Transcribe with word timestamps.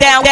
down. 0.00 0.29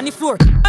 On 0.00 0.06
the 0.06 0.12
floor. 0.12 0.59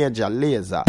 média 0.00 0.30
lesa. 0.30 0.82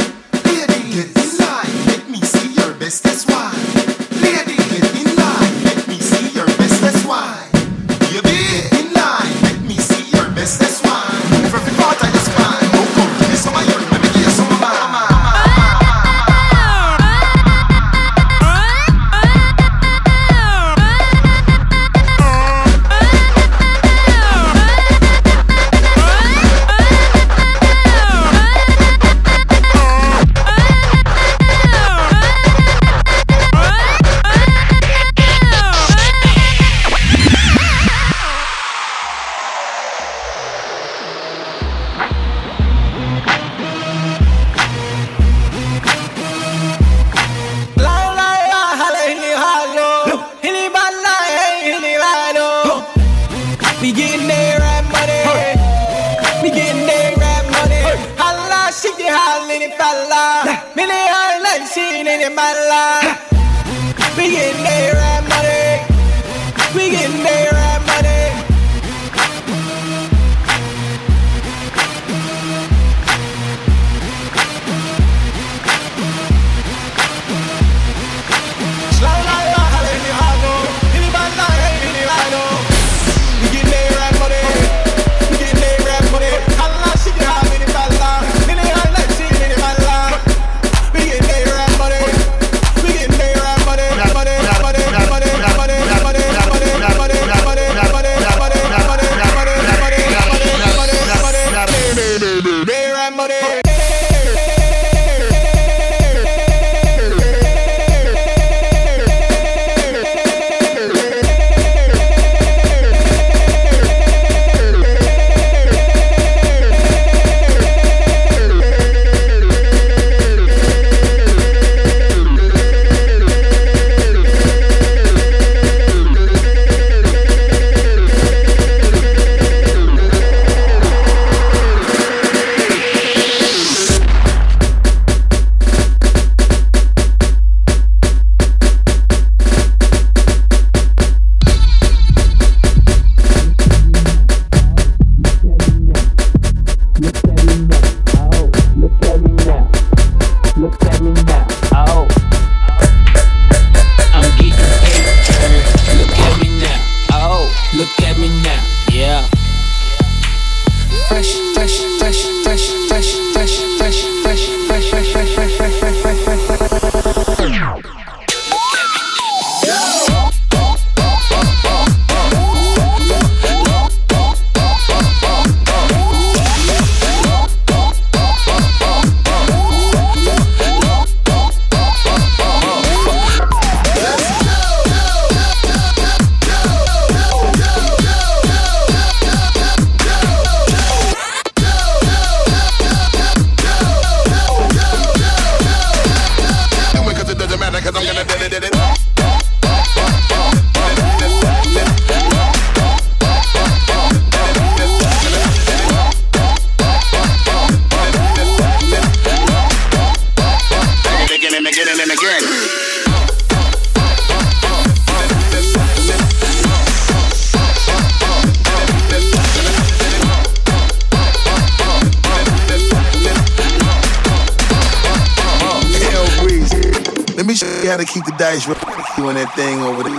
Had 227.87 227.99
to 227.99 228.05
keep 228.05 228.25
the 228.25 228.31
dice 228.37 228.67
right. 228.67 228.77
Doing 229.15 229.35
that 229.35 229.53
thing 229.55 229.81
over 229.81 230.03
there. 230.03 230.13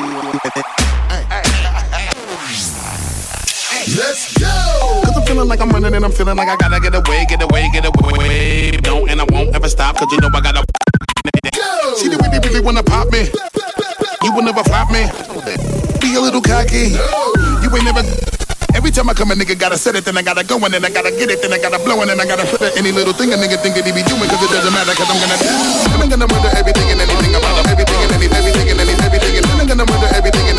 Let's 3.96 4.38
go. 4.38 5.02
Cause 5.04 5.16
I'm 5.16 5.22
feeling 5.26 5.48
like 5.48 5.60
I'm 5.60 5.70
running 5.70 5.94
and 5.94 6.04
I'm 6.04 6.12
feeling 6.12 6.36
like 6.36 6.48
I 6.48 6.56
gotta 6.56 6.80
get 6.80 6.94
away, 6.94 7.26
get 7.28 7.42
away, 7.42 7.68
get 7.72 7.84
away. 7.84 8.70
Don't 8.82 9.10
and 9.10 9.20
I 9.20 9.24
won't 9.30 9.54
ever 9.54 9.68
stop 9.68 9.96
cause 9.96 10.10
you 10.12 10.20
know 10.20 10.30
I 10.32 10.40
gotta 10.40 10.64
Go. 11.52 11.96
She 11.98 12.08
really, 12.08 12.38
really 12.38 12.60
wanna 12.60 12.82
pop 12.82 13.10
me. 13.12 13.28
You 14.22 14.34
will 14.34 14.42
never 14.42 14.62
flop 14.64 14.90
me. 14.90 15.06
Be 16.00 16.14
a 16.14 16.20
little 16.20 16.40
cocky. 16.40 16.94
You 17.62 17.68
ain't 17.76 17.84
never. 17.84 18.51
Every 18.74 18.90
time 18.90 19.08
I 19.10 19.14
come, 19.14 19.30
a 19.30 19.34
nigga 19.34 19.58
gotta 19.58 19.76
set 19.76 19.96
it, 19.96 20.04
then 20.04 20.16
I 20.16 20.22
gotta 20.22 20.44
go, 20.44 20.56
and 20.64 20.72
then 20.72 20.84
I 20.84 20.90
gotta 20.90 21.10
get 21.10 21.30
it, 21.30 21.42
then 21.42 21.52
I 21.52 21.58
gotta 21.58 21.78
blow, 21.84 22.00
and 22.00 22.08
then 22.10 22.20
I 22.20 22.24
gotta 22.24 22.44
put 22.48 22.62
it. 22.62 22.76
Any 22.76 22.90
little 22.90 23.12
thing 23.12 23.32
a 23.32 23.36
nigga 23.36 23.60
think 23.60 23.76
that 23.76 23.84
he 23.84 23.92
be 23.92 24.02
doing, 24.02 24.28
cause 24.28 24.42
it 24.42 24.50
doesn't 24.50 24.72
matter, 24.72 24.94
cause 24.96 25.08
I'm 25.12 25.20
gonna 25.20 25.36
do. 25.36 25.48
I'm 25.92 26.08
gonna 26.08 26.26
murder 26.26 26.50
everything 26.56 26.88
and 26.90 27.00
anything 27.00 27.34
about 27.36 27.60
him, 27.60 27.66
everything 27.68 28.00
and 28.00 28.12
any, 28.16 28.26
everything 28.32 28.68
and 28.72 28.80
any, 28.80 28.94
everything, 29.04 29.34
and 29.36 29.46
I'm 29.46 29.66
gonna 29.68 29.84
murder 29.84 30.08
everything 30.16 30.51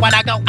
I 0.00 0.22
go. 0.22 0.41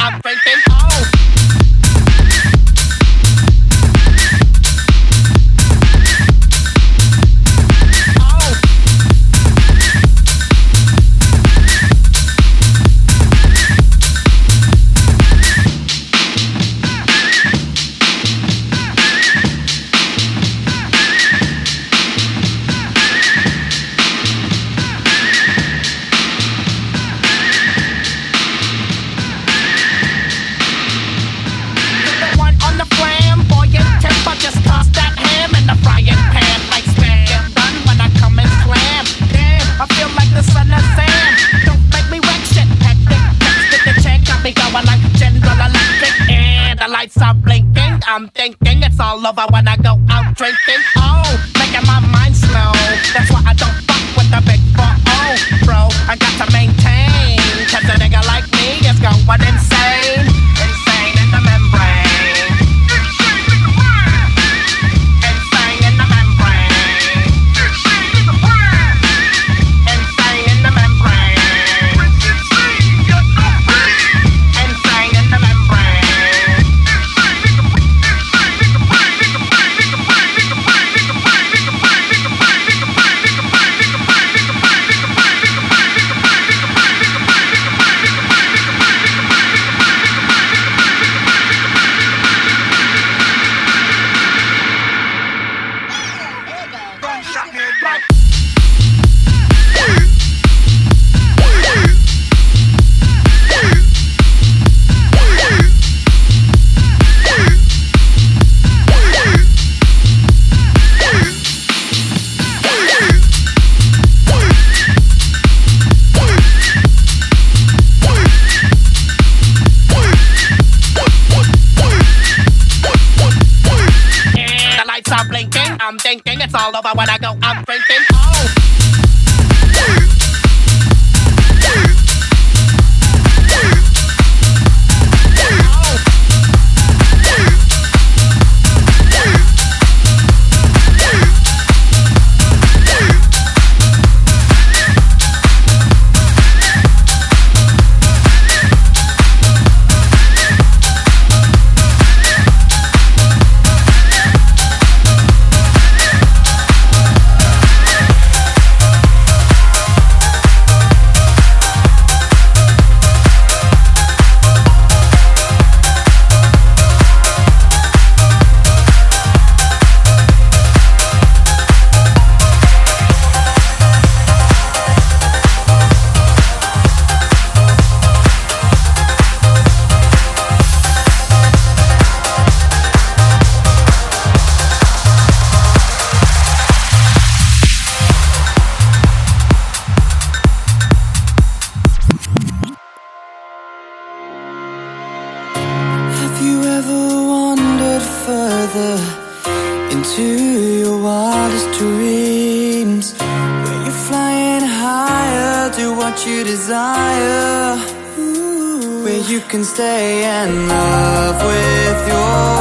You 209.28 209.40
can 209.40 209.64
stay 209.64 210.24
and 210.24 210.68
love 210.68 211.36
with 211.46 212.08
your 212.08 212.53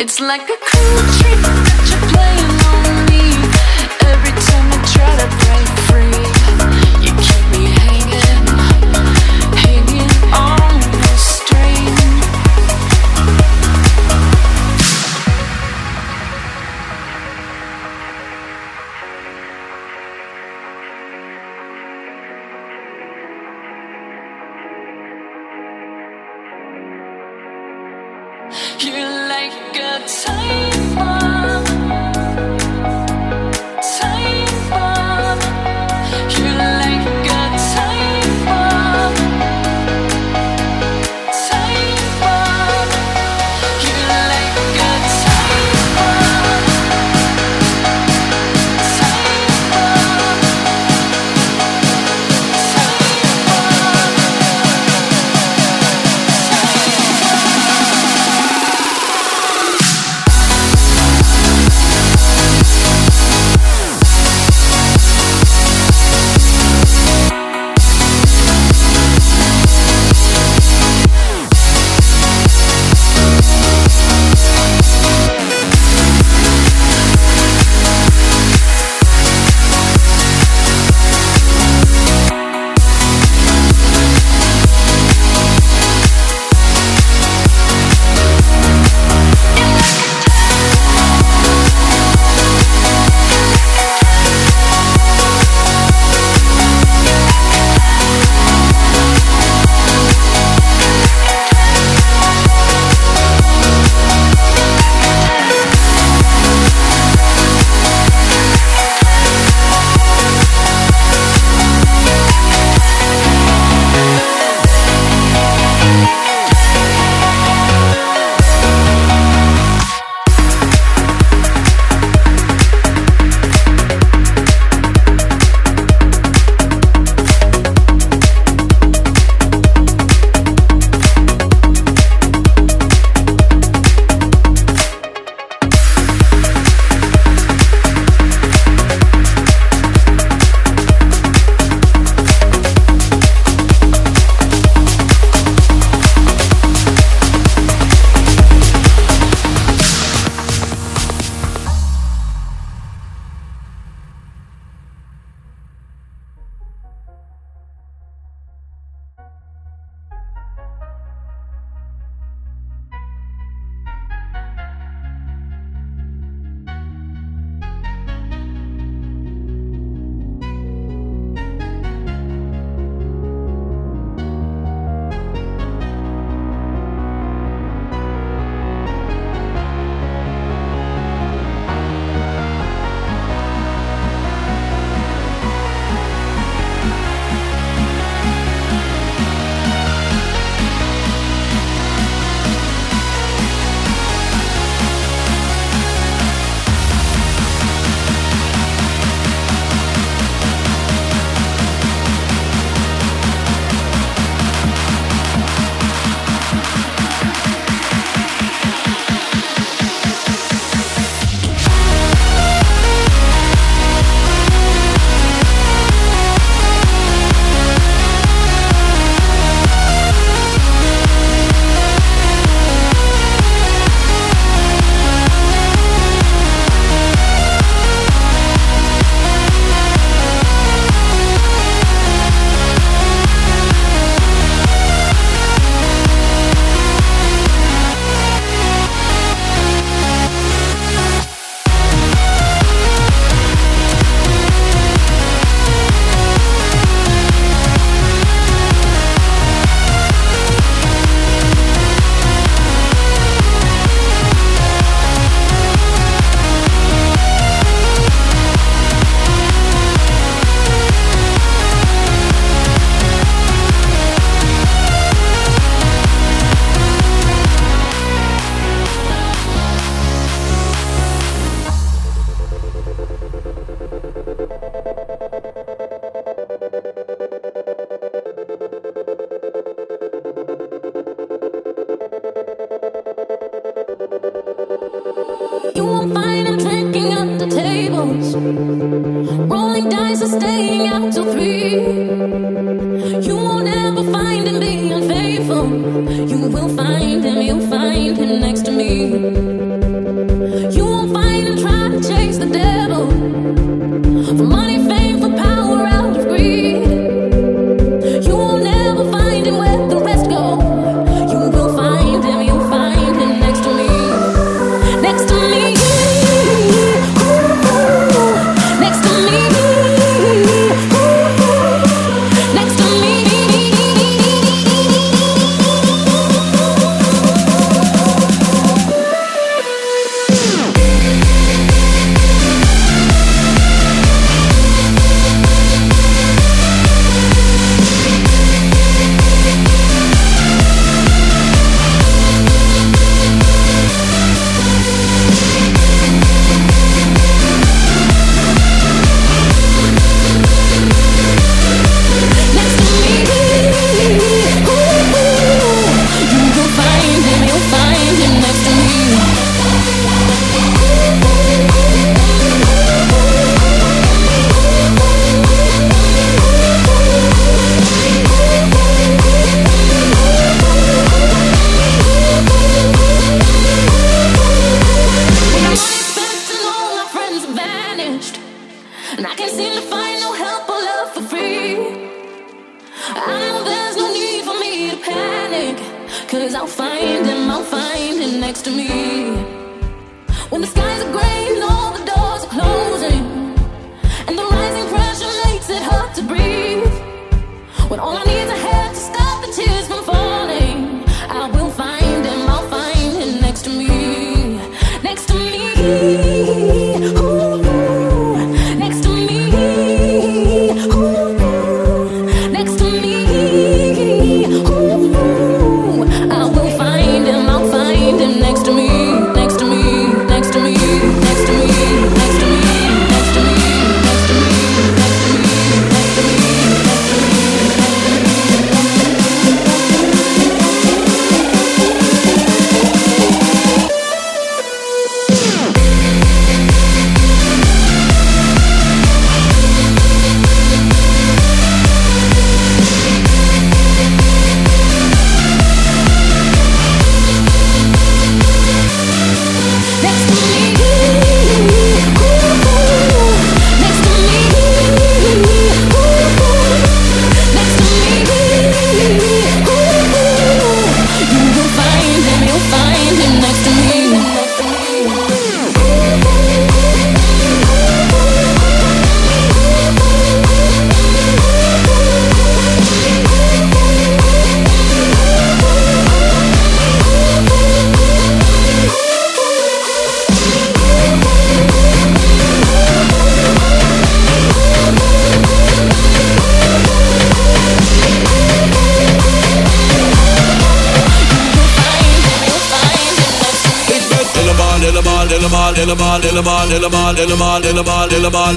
It's 0.00 0.18
like 0.18 0.48
a 0.48 0.56
cruel 0.56 1.02
trick 1.18 1.40
that 1.44 1.88
you're 1.90 2.08
playing 2.08 2.29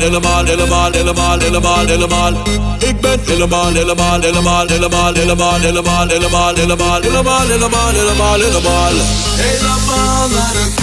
eleman 0.02 0.48
eleman 0.48 0.94
eleman 0.94 1.42
eleman 1.42 1.42
eleman 1.42 1.88
eleman 1.88 2.34
Ik 2.80 3.02
ben 3.02 3.20
eleman 3.30 3.76
eleman 3.76 4.24
eleman 4.24 4.70
eleman 4.70 5.16
eleman 5.16 5.62
eleman 5.64 6.10
eleman 6.10 6.56
eleman 6.56 7.04
eleman 7.04 7.50
eleman 7.52 7.96
eleman 7.96 8.40
eleman 8.42 8.94
Elemanlar 9.40 10.83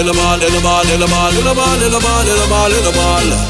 in 0.00 0.08
a 0.08 0.14
mall, 0.14 0.42
in 0.42 0.54
a 0.54 0.60
mall, 0.62 0.86
in 0.88 1.02
a 1.02 1.06
mall, 1.06 1.30
in 1.30 1.46
a 1.46 1.54
mall, 1.54 1.82
in 1.82 1.92
a 1.92 2.00
mall, 2.00 2.26
in 2.26 2.38
a 2.40 2.48
mall, 2.48 2.72
in 2.72 2.86
a 2.86 2.92
mall. 2.96 3.49